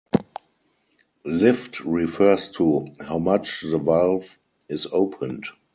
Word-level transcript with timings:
Lift 1.25 1.81
refers 1.81 2.49
to 2.49 2.87
how 3.01 3.19
much 3.19 3.61
the 3.61 3.77
valve 3.77 4.39
is 4.67 4.87
opened. 4.91 5.45